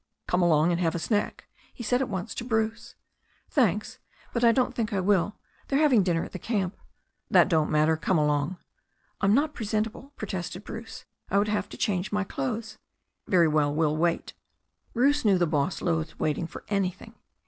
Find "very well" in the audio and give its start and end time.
13.27-13.71